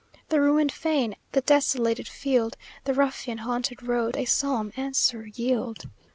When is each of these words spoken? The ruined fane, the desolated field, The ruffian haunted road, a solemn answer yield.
The 0.29 0.41
ruined 0.41 0.71
fane, 0.71 1.15
the 1.33 1.41
desolated 1.41 2.07
field, 2.07 2.57
The 2.85 2.95
ruffian 2.95 3.37
haunted 3.37 3.83
road, 3.83 4.17
a 4.17 4.25
solemn 4.25 4.73
answer 4.75 5.27
yield. 5.27 5.85